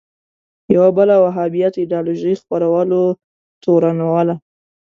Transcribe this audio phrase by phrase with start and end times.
[0.75, 3.01] یوه بله وهابیت ایدیالوژۍ خپرولو
[3.63, 4.35] تورنوله